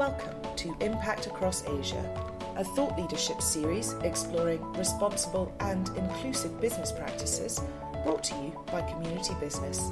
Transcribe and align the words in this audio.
Welcome 0.00 0.56
to 0.56 0.74
Impact 0.80 1.26
Across 1.26 1.68
Asia, 1.68 2.02
a 2.56 2.64
thought 2.64 2.98
leadership 2.98 3.42
series 3.42 3.92
exploring 4.02 4.62
responsible 4.72 5.54
and 5.60 5.90
inclusive 5.90 6.58
business 6.58 6.90
practices 6.90 7.60
brought 8.02 8.24
to 8.24 8.34
you 8.36 8.58
by 8.72 8.80
Community 8.80 9.34
Business. 9.40 9.90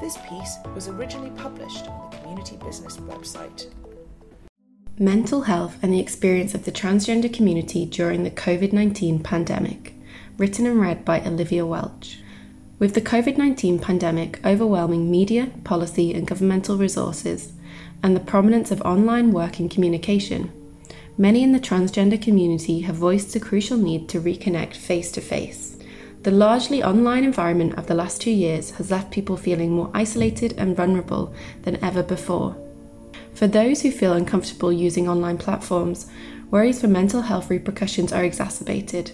This 0.00 0.18
piece 0.28 0.56
was 0.74 0.88
originally 0.88 1.30
published 1.30 1.86
on 1.86 2.10
the 2.10 2.16
Community 2.16 2.56
Business 2.56 2.96
website. 2.96 3.68
Mental 4.98 5.42
health 5.42 5.76
and 5.80 5.92
the 5.92 6.00
experience 6.00 6.52
of 6.52 6.64
the 6.64 6.72
transgender 6.72 7.32
community 7.32 7.86
during 7.86 8.24
the 8.24 8.32
COVID 8.32 8.72
19 8.72 9.22
pandemic, 9.22 9.94
written 10.38 10.66
and 10.66 10.80
read 10.80 11.04
by 11.04 11.20
Olivia 11.20 11.64
Welch. 11.64 12.18
With 12.80 12.94
the 12.94 13.00
COVID 13.00 13.38
19 13.38 13.78
pandemic 13.78 14.44
overwhelming 14.44 15.08
media, 15.08 15.52
policy, 15.62 16.12
and 16.12 16.26
governmental 16.26 16.76
resources, 16.76 17.52
and 18.04 18.14
the 18.14 18.20
prominence 18.20 18.70
of 18.70 18.82
online 18.82 19.32
work 19.32 19.58
and 19.58 19.70
communication, 19.70 20.52
many 21.16 21.42
in 21.42 21.52
the 21.52 21.58
transgender 21.58 22.20
community 22.20 22.80
have 22.80 22.96
voiced 22.96 23.32
the 23.32 23.40
crucial 23.40 23.78
need 23.78 24.08
to 24.10 24.20
reconnect 24.20 24.76
face 24.76 25.10
to 25.12 25.20
face. 25.22 25.78
The 26.22 26.30
largely 26.30 26.82
online 26.82 27.24
environment 27.24 27.78
of 27.78 27.86
the 27.86 27.94
last 27.94 28.20
two 28.20 28.30
years 28.30 28.72
has 28.72 28.90
left 28.90 29.10
people 29.10 29.36
feeling 29.36 29.72
more 29.72 29.90
isolated 29.94 30.54
and 30.58 30.76
vulnerable 30.76 31.34
than 31.62 31.82
ever 31.82 32.02
before. 32.02 32.56
For 33.32 33.46
those 33.46 33.82
who 33.82 33.90
feel 33.90 34.12
uncomfortable 34.12 34.72
using 34.72 35.08
online 35.08 35.38
platforms, 35.38 36.10
worries 36.50 36.80
for 36.80 36.88
mental 36.88 37.22
health 37.22 37.48
repercussions 37.48 38.12
are 38.12 38.24
exacerbated. 38.24 39.12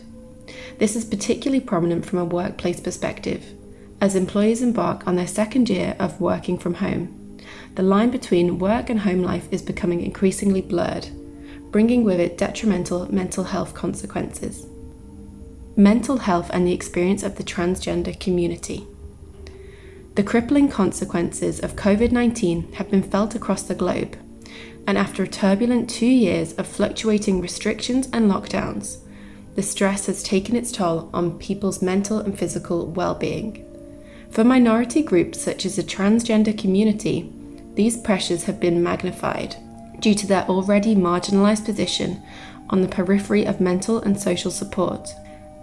This 0.78 0.96
is 0.96 1.04
particularly 1.04 1.60
prominent 1.60 2.06
from 2.06 2.18
a 2.18 2.24
workplace 2.24 2.80
perspective, 2.80 3.54
as 4.00 4.16
employees 4.16 4.62
embark 4.62 5.06
on 5.06 5.14
their 5.14 5.28
second 5.28 5.68
year 5.68 5.94
of 6.00 6.20
working 6.20 6.58
from 6.58 6.74
home 6.74 7.19
the 7.74 7.82
line 7.82 8.10
between 8.10 8.58
work 8.58 8.90
and 8.90 9.00
home 9.00 9.22
life 9.22 9.48
is 9.50 9.62
becoming 9.62 10.02
increasingly 10.02 10.60
blurred, 10.60 11.08
bringing 11.70 12.04
with 12.04 12.20
it 12.20 12.36
detrimental 12.36 13.12
mental 13.12 13.44
health 13.44 13.74
consequences. 13.74 14.66
Mental 15.76 16.18
health 16.18 16.50
and 16.52 16.66
the 16.66 16.72
experience 16.72 17.22
of 17.22 17.36
the 17.36 17.44
transgender 17.44 18.18
community. 18.18 18.86
The 20.16 20.24
crippling 20.24 20.68
consequences 20.68 21.60
of 21.60 21.76
COVID 21.76 22.10
19 22.12 22.72
have 22.74 22.90
been 22.90 23.02
felt 23.02 23.34
across 23.34 23.62
the 23.62 23.74
globe, 23.74 24.16
and 24.86 24.98
after 24.98 25.22
a 25.22 25.28
turbulent 25.28 25.88
two 25.88 26.06
years 26.06 26.52
of 26.54 26.66
fluctuating 26.66 27.40
restrictions 27.40 28.08
and 28.12 28.30
lockdowns, 28.30 28.98
the 29.54 29.62
stress 29.62 30.06
has 30.06 30.22
taken 30.22 30.56
its 30.56 30.72
toll 30.72 31.10
on 31.12 31.38
people's 31.38 31.80
mental 31.80 32.18
and 32.18 32.38
physical 32.38 32.86
well 32.86 33.14
being. 33.14 33.64
For 34.30 34.44
minority 34.44 35.02
groups 35.02 35.40
such 35.40 35.64
as 35.64 35.76
the 35.76 35.82
transgender 35.82 36.56
community, 36.56 37.32
these 37.80 37.96
pressures 37.96 38.44
have 38.44 38.60
been 38.60 38.82
magnified 38.82 39.56
due 40.00 40.14
to 40.14 40.26
their 40.26 40.46
already 40.50 40.94
marginalised 40.94 41.64
position 41.64 42.22
on 42.68 42.82
the 42.82 42.88
periphery 42.88 43.46
of 43.46 43.58
mental 43.58 44.02
and 44.02 44.20
social 44.20 44.50
support. 44.50 45.14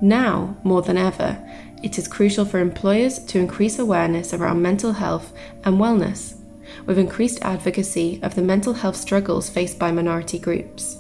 Now, 0.02 0.58
more 0.64 0.82
than 0.82 0.98
ever, 0.98 1.38
it 1.84 2.00
is 2.00 2.08
crucial 2.08 2.44
for 2.44 2.58
employers 2.58 3.20
to 3.26 3.38
increase 3.38 3.78
awareness 3.78 4.34
around 4.34 4.64
mental 4.64 4.94
health 4.94 5.32
and 5.64 5.78
wellness, 5.78 6.34
with 6.88 6.98
increased 6.98 7.38
advocacy 7.44 8.20
of 8.24 8.34
the 8.34 8.42
mental 8.42 8.74
health 8.74 8.96
struggles 8.96 9.48
faced 9.48 9.78
by 9.78 9.92
minority 9.92 10.40
groups. 10.40 10.98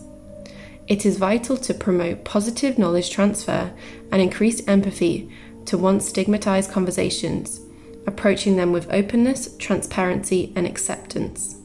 It 0.87 1.03
is 1.03 1.17
vital 1.17 1.57
to 1.57 1.73
promote 1.73 2.25
positive 2.25 2.77
knowledge 2.77 3.09
transfer 3.09 3.73
and 4.11 4.21
increased 4.21 4.69
empathy 4.69 5.31
to 5.65 5.79
once 5.79 6.13
stigmatised 6.13 6.71
conversations 6.71 7.61
approaching 8.07 8.55
them 8.55 8.71
with 8.71 8.91
openness, 8.91 9.55
transparency, 9.57 10.51
and 10.55 10.65
acceptance. 10.65 11.57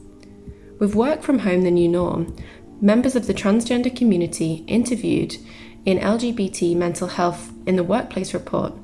With 0.78 0.94
work 0.94 1.22
from 1.22 1.38
home 1.38 1.62
the 1.62 1.70
new 1.70 1.88
norm, 1.88 2.36
members 2.80 3.14
of 3.14 3.26
the 3.28 3.34
transgender 3.34 3.94
community 3.96 4.64
interviewed 4.66 5.36
in 5.86 5.98
LGBT 5.98 6.76
Mental 6.76 7.08
Health 7.08 7.52
in 7.66 7.76
the 7.76 7.84
Workplace 7.84 8.34
report 8.34 8.74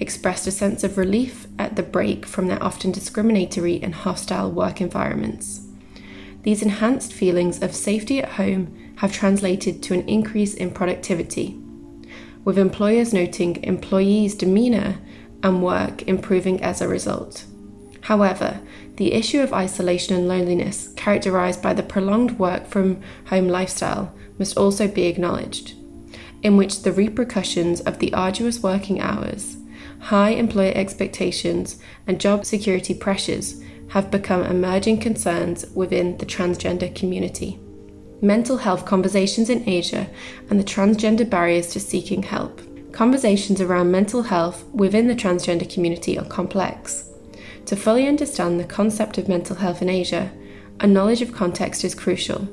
expressed 0.00 0.46
a 0.48 0.50
sense 0.50 0.82
of 0.82 0.98
relief 0.98 1.46
at 1.58 1.76
the 1.76 1.82
break 1.82 2.26
from 2.26 2.48
their 2.48 2.62
often 2.62 2.90
discriminatory 2.90 3.80
and 3.80 3.94
hostile 3.94 4.50
work 4.50 4.80
environments. 4.80 5.60
These 6.42 6.62
enhanced 6.62 7.12
feelings 7.12 7.62
of 7.62 7.74
safety 7.74 8.20
at 8.20 8.30
home 8.30 8.76
have 8.96 9.12
translated 9.12 9.82
to 9.84 9.94
an 9.94 10.06
increase 10.08 10.54
in 10.54 10.72
productivity, 10.72 11.56
with 12.44 12.58
employers 12.58 13.14
noting 13.14 13.62
employees' 13.64 14.34
demeanour 14.34 14.98
and 15.44 15.62
work 15.62 16.02
improving 16.08 16.60
as 16.64 16.80
a 16.80 16.88
result. 16.88 17.44
However, 18.00 18.60
the 18.96 19.12
issue 19.12 19.40
of 19.40 19.52
isolation 19.52 20.16
and 20.16 20.26
loneliness, 20.26 20.88
characterized 20.96 21.62
by 21.62 21.74
the 21.74 21.82
prolonged 21.82 22.38
work 22.38 22.66
from 22.66 23.00
home 23.26 23.48
lifestyle, 23.48 24.12
must 24.38 24.56
also 24.56 24.88
be 24.88 25.04
acknowledged, 25.04 25.74
in 26.42 26.56
which 26.56 26.82
the 26.82 26.92
repercussions 26.92 27.80
of 27.82 27.98
the 27.98 28.12
arduous 28.12 28.62
working 28.62 29.00
hours, 29.00 29.56
high 30.00 30.30
employer 30.30 30.72
expectations, 30.74 31.78
and 32.06 32.20
job 32.20 32.44
security 32.44 32.94
pressures 32.94 33.62
have 33.90 34.10
become 34.10 34.42
emerging 34.42 34.98
concerns 34.98 35.66
within 35.74 36.16
the 36.18 36.26
transgender 36.26 36.94
community. 36.94 37.58
Mental 38.20 38.56
health 38.56 38.86
conversations 38.86 39.50
in 39.50 39.68
Asia 39.68 40.08
and 40.48 40.58
the 40.58 40.64
transgender 40.64 41.28
barriers 41.28 41.68
to 41.68 41.80
seeking 41.80 42.22
help. 42.22 42.60
Conversations 42.94 43.60
around 43.60 43.90
mental 43.90 44.22
health 44.22 44.64
within 44.72 45.08
the 45.08 45.16
transgender 45.16 45.68
community 45.68 46.16
are 46.16 46.24
complex. 46.24 47.10
To 47.66 47.74
fully 47.74 48.06
understand 48.06 48.60
the 48.60 48.64
concept 48.64 49.18
of 49.18 49.26
mental 49.26 49.56
health 49.56 49.82
in 49.82 49.88
Asia, 49.88 50.30
a 50.78 50.86
knowledge 50.86 51.20
of 51.20 51.32
context 51.32 51.82
is 51.82 51.92
crucial. 51.92 52.46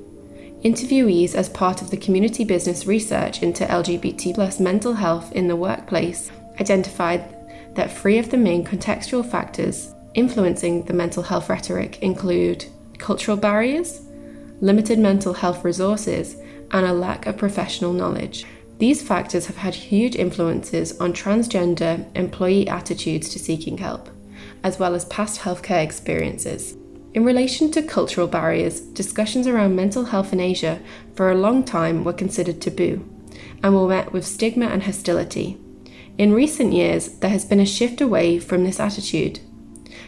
Interviewees, 0.64 1.36
as 1.36 1.48
part 1.48 1.84
of 1.84 1.92
the 1.92 1.98
community 1.98 2.44
business 2.44 2.88
research 2.88 3.44
into 3.44 3.66
LGBT 3.66 4.34
plus 4.34 4.60
mental 4.60 4.96
health 4.96 5.32
in 5.34 5.48
the 5.48 5.56
workplace, 5.56 6.32
identified 6.60 7.24
that 7.76 7.96
three 7.96 8.18
of 8.18 8.32
the 8.32 8.38
main 8.38 8.66
contextual 8.66 9.24
factors 9.24 9.94
influencing 10.16 10.86
the 10.86 10.94
mental 10.94 11.22
health 11.22 11.50
rhetoric 11.50 12.02
include 12.02 12.66
cultural 12.98 13.38
barriers, 13.38 14.02
limited 14.60 14.98
mental 14.98 15.36
health 15.36 15.64
resources, 15.64 16.36
and 16.72 16.88
a 16.88 16.94
lack 16.94 17.28
of 17.28 17.38
professional 17.38 17.94
knowledge. 17.94 18.44
These 18.82 19.04
factors 19.04 19.46
have 19.46 19.58
had 19.58 19.76
huge 19.76 20.16
influences 20.16 21.00
on 21.00 21.14
transgender 21.14 22.04
employee 22.16 22.68
attitudes 22.68 23.30
to 23.30 23.38
seeking 23.38 23.78
help, 23.78 24.10
as 24.64 24.80
well 24.80 24.96
as 24.96 25.06
past 25.06 25.42
healthcare 25.42 25.84
experiences. 25.84 26.76
In 27.14 27.24
relation 27.24 27.70
to 27.74 27.84
cultural 27.84 28.26
barriers, 28.26 28.80
discussions 28.80 29.46
around 29.46 29.76
mental 29.76 30.06
health 30.06 30.34
in 30.34 30.40
Asia 30.40 30.80
for 31.14 31.30
a 31.30 31.38
long 31.38 31.64
time 31.64 32.04
were 32.04 32.12
considered 32.12 32.60
taboo 32.60 33.08
and 33.62 33.76
were 33.76 33.88
met 33.88 34.14
with 34.14 34.26
stigma 34.26 34.66
and 34.66 34.82
hostility. 34.82 35.60
In 36.18 36.34
recent 36.34 36.74
years, 36.74 37.20
there 37.20 37.30
has 37.30 37.46
been 37.46 37.60
a 37.60 37.68
shift 37.68 38.02
away 38.02 38.40
from 38.40 38.64
this 38.64 38.80
attitude, 38.80 39.42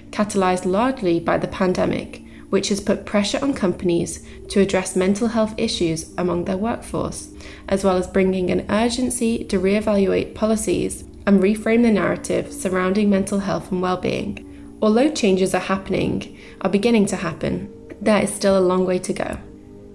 catalysed 0.09 0.65
largely 0.65 1.19
by 1.19 1.37
the 1.37 1.47
pandemic, 1.47 2.22
which 2.53 2.69
has 2.69 2.79
put 2.79 3.03
pressure 3.03 3.39
on 3.41 3.51
companies 3.51 4.23
to 4.47 4.59
address 4.59 4.95
mental 4.95 5.29
health 5.29 5.55
issues 5.57 6.13
among 6.19 6.45
their 6.45 6.55
workforce 6.55 7.33
as 7.67 7.83
well 7.83 7.97
as 7.97 8.05
bringing 8.05 8.51
an 8.51 8.63
urgency 8.69 9.43
to 9.43 9.57
re-evaluate 9.57 10.35
policies 10.35 11.03
and 11.25 11.41
reframe 11.41 11.81
the 11.81 11.89
narrative 11.89 12.53
surrounding 12.53 13.09
mental 13.09 13.39
health 13.39 13.71
and 13.71 13.81
well-being. 13.81 14.77
Although 14.83 15.09
changes 15.09 15.55
are 15.55 15.61
happening, 15.73 16.37
are 16.61 16.69
beginning 16.69 17.07
to 17.07 17.15
happen, 17.15 17.73
there 17.99 18.21
is 18.21 18.31
still 18.31 18.55
a 18.55 18.67
long 18.69 18.85
way 18.85 18.99
to 18.99 19.13
go. 19.13 19.39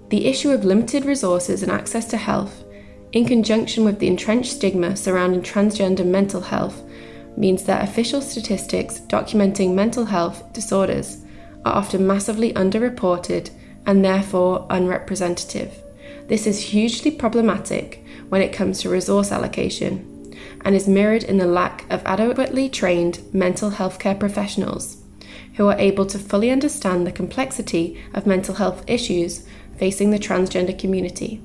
The 0.08 0.26
issue 0.26 0.50
of 0.50 0.64
limited 0.64 1.04
resources 1.04 1.62
and 1.62 1.70
access 1.70 2.06
to 2.06 2.16
health, 2.16 2.64
in 3.12 3.24
conjunction 3.24 3.84
with 3.84 4.00
the 4.00 4.08
entrenched 4.08 4.50
stigma 4.50 4.96
surrounding 4.96 5.42
transgender 5.42 6.04
mental 6.04 6.40
health, 6.40 6.82
means 7.36 7.62
that 7.66 7.88
official 7.88 8.20
statistics 8.20 8.98
documenting 9.06 9.74
mental 9.74 10.06
health 10.06 10.52
disorders 10.52 11.24
are 11.68 11.76
often 11.76 12.06
massively 12.06 12.52
underreported 12.54 13.50
and 13.86 14.04
therefore 14.04 14.66
unrepresentative. 14.70 15.82
This 16.26 16.46
is 16.46 16.60
hugely 16.60 17.10
problematic 17.10 18.04
when 18.28 18.42
it 18.42 18.52
comes 18.52 18.80
to 18.80 18.90
resource 18.90 19.30
allocation 19.32 20.34
and 20.64 20.74
is 20.74 20.88
mirrored 20.88 21.24
in 21.24 21.38
the 21.38 21.46
lack 21.46 21.90
of 21.90 22.02
adequately 22.04 22.68
trained 22.68 23.20
mental 23.32 23.70
health 23.70 23.98
care 23.98 24.14
professionals 24.14 25.02
who 25.54 25.68
are 25.68 25.78
able 25.78 26.06
to 26.06 26.18
fully 26.18 26.50
understand 26.50 27.06
the 27.06 27.12
complexity 27.12 28.02
of 28.14 28.26
mental 28.26 28.54
health 28.54 28.84
issues 28.86 29.46
facing 29.76 30.10
the 30.10 30.18
transgender 30.18 30.78
community, 30.78 31.40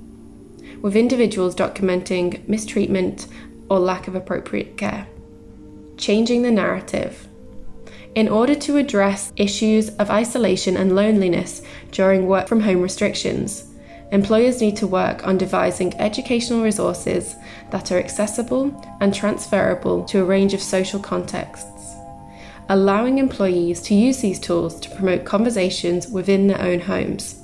with 0.81 0.95
individuals 0.95 1.55
documenting 1.55 2.47
mistreatment 2.47 3.27
or 3.69 3.79
lack 3.79 4.07
of 4.07 4.15
appropriate 4.15 4.77
care. 4.77 5.07
Changing 5.97 6.41
the 6.41 6.51
narrative. 6.51 7.27
In 8.15 8.29
order 8.29 8.53
to 8.53 8.77
address 8.77 9.33
issues 9.37 9.89
of 9.97 10.11
isolation 10.11 10.77
and 10.77 10.95
loneliness 10.95 11.63
during 11.89 12.27
work 12.27 12.47
from 12.47 12.59
home 12.59 12.79
restrictions, 12.79 13.73
employers 14.11 14.61
need 14.61 14.75
to 14.77 14.87
work 14.87 15.25
on 15.25 15.39
devising 15.39 15.99
educational 15.99 16.61
resources 16.61 17.35
that 17.71 17.91
are 17.91 17.97
accessible 17.97 18.71
and 19.01 19.15
transferable 19.15 20.03
to 20.05 20.21
a 20.21 20.25
range 20.25 20.53
of 20.53 20.61
social 20.61 20.99
contexts, 20.99 21.95
allowing 22.69 23.17
employees 23.17 23.81
to 23.81 23.95
use 23.95 24.19
these 24.19 24.39
tools 24.39 24.79
to 24.81 24.91
promote 24.91 25.25
conversations 25.25 26.07
within 26.07 26.45
their 26.45 26.61
own 26.61 26.81
homes. 26.81 27.41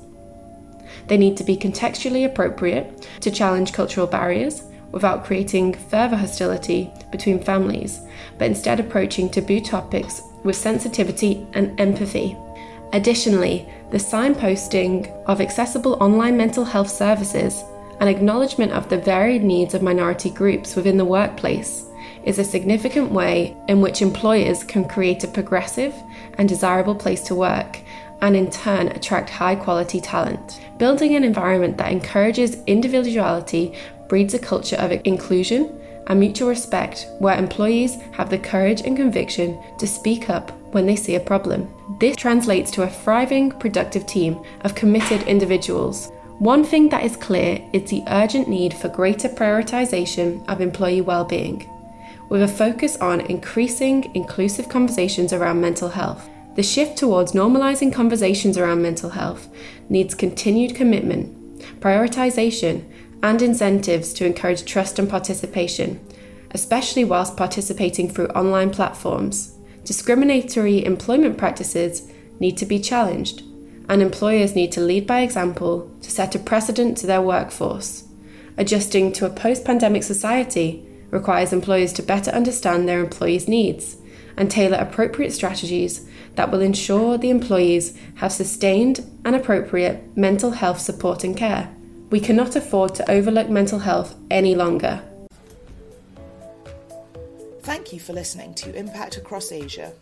They 1.07 1.17
need 1.17 1.35
to 1.37 1.43
be 1.43 1.57
contextually 1.57 2.27
appropriate 2.27 3.09
to 3.21 3.31
challenge 3.31 3.73
cultural 3.73 4.05
barriers 4.05 4.61
without 4.91 5.25
creating 5.25 5.73
further 5.73 6.17
hostility 6.17 6.91
between 7.11 7.39
families, 7.39 8.01
but 8.37 8.47
instead 8.47 8.79
approaching 8.79 9.29
taboo 9.29 9.59
topics 9.59 10.21
with 10.43 10.55
sensitivity 10.55 11.45
and 11.53 11.79
empathy. 11.79 12.35
Additionally, 12.93 13.67
the 13.91 13.97
signposting 13.97 15.11
of 15.25 15.41
accessible 15.41 16.01
online 16.01 16.37
mental 16.37 16.65
health 16.65 16.89
services 16.89 17.63
and 17.99 18.09
acknowledgement 18.09 18.71
of 18.71 18.89
the 18.89 18.97
varied 18.97 19.43
needs 19.43 19.73
of 19.73 19.81
minority 19.81 20.29
groups 20.29 20.75
within 20.75 20.97
the 20.97 21.05
workplace 21.05 21.85
is 22.23 22.39
a 22.39 22.43
significant 22.43 23.11
way 23.11 23.55
in 23.67 23.81
which 23.81 24.01
employers 24.01 24.63
can 24.63 24.87
create 24.87 25.23
a 25.23 25.27
progressive 25.27 25.93
and 26.37 26.49
desirable 26.49 26.95
place 26.95 27.21
to 27.21 27.35
work 27.35 27.79
and 28.21 28.35
in 28.35 28.49
turn 28.49 28.87
attract 28.89 29.29
high 29.29 29.55
quality 29.55 30.01
talent. 30.01 30.61
Building 30.77 31.15
an 31.15 31.23
environment 31.23 31.77
that 31.77 31.91
encourages 31.91 32.61
individuality 32.65 33.75
breeds 34.09 34.33
a 34.33 34.39
culture 34.39 34.75
of 34.75 34.91
inclusion 35.05 35.79
and 36.07 36.19
mutual 36.19 36.49
respect 36.49 37.07
where 37.19 37.37
employees 37.37 37.95
have 38.11 38.29
the 38.29 38.37
courage 38.37 38.81
and 38.81 38.97
conviction 38.97 39.57
to 39.77 39.87
speak 39.87 40.29
up 40.29 40.51
when 40.73 40.85
they 40.85 40.95
see 40.95 41.15
a 41.15 41.19
problem. 41.19 41.71
This 41.99 42.15
translates 42.15 42.71
to 42.71 42.83
a 42.83 42.89
thriving, 42.89 43.51
productive 43.51 44.05
team 44.05 44.43
of 44.61 44.75
committed 44.75 45.21
individuals. 45.23 46.11
One 46.39 46.63
thing 46.63 46.89
that 46.89 47.03
is 47.03 47.15
clear 47.15 47.63
is 47.73 47.89
the 47.89 48.03
urgent 48.07 48.47
need 48.47 48.73
for 48.73 48.89
greater 48.89 49.29
prioritization 49.29 50.47
of 50.47 50.61
employee 50.61 51.01
well-being, 51.01 51.69
with 52.29 52.41
a 52.41 52.47
focus 52.47 52.97
on 52.97 53.21
increasing 53.21 54.09
inclusive 54.15 54.69
conversations 54.69 55.33
around 55.33 55.61
mental 55.61 55.89
health. 55.89 56.29
The 56.55 56.63
shift 56.63 56.97
towards 56.97 57.33
normalizing 57.33 57.93
conversations 57.93 58.57
around 58.57 58.81
mental 58.81 59.09
health 59.09 59.49
needs 59.89 60.15
continued 60.15 60.75
commitment, 60.75 61.59
prioritization, 61.81 62.83
and 63.21 63.41
incentives 63.41 64.13
to 64.13 64.25
encourage 64.25 64.65
trust 64.65 64.99
and 64.99 65.09
participation, 65.09 65.99
especially 66.51 67.03
whilst 67.03 67.37
participating 67.37 68.09
through 68.09 68.27
online 68.27 68.69
platforms. 68.69 69.55
Discriminatory 69.83 70.85
employment 70.85 71.37
practices 71.37 72.11
need 72.39 72.57
to 72.57 72.65
be 72.65 72.79
challenged, 72.79 73.43
and 73.89 74.01
employers 74.01 74.55
need 74.55 74.71
to 74.71 74.81
lead 74.81 75.07
by 75.07 75.21
example 75.21 75.91
to 76.01 76.11
set 76.11 76.35
a 76.35 76.39
precedent 76.39 76.97
to 76.97 77.07
their 77.07 77.21
workforce. 77.21 78.03
Adjusting 78.57 79.11
to 79.13 79.25
a 79.25 79.29
post 79.29 79.65
pandemic 79.65 80.03
society 80.03 80.85
requires 81.11 81.53
employers 81.53 81.93
to 81.93 82.03
better 82.03 82.31
understand 82.31 82.87
their 82.87 82.99
employees' 82.99 83.47
needs 83.47 83.97
and 84.37 84.49
tailor 84.49 84.77
appropriate 84.77 85.31
strategies 85.31 86.07
that 86.35 86.51
will 86.51 86.61
ensure 86.61 87.17
the 87.17 87.29
employees 87.29 87.97
have 88.15 88.31
sustained 88.31 88.99
and 89.25 89.35
appropriate 89.35 90.15
mental 90.15 90.51
health 90.51 90.79
support 90.79 91.23
and 91.23 91.35
care. 91.35 91.75
We 92.09 92.19
cannot 92.19 92.55
afford 92.55 92.95
to 92.95 93.11
overlook 93.11 93.49
mental 93.49 93.79
health 93.79 94.15
any 94.31 94.55
longer. 94.55 95.01
Thank 97.61 97.93
you 97.93 97.99
for 97.99 98.13
listening 98.13 98.55
to 98.55 98.75
Impact 98.75 99.17
Across 99.17 99.51
Asia. 99.51 99.93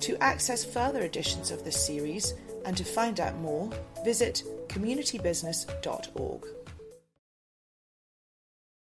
To 0.00 0.16
access 0.22 0.64
further 0.64 1.02
editions 1.02 1.50
of 1.50 1.64
this 1.64 1.76
series 1.84 2.34
and 2.64 2.76
to 2.76 2.84
find 2.84 3.20
out 3.20 3.36
more, 3.36 3.70
visit 4.04 4.42
communitybusiness.org. 4.68 6.46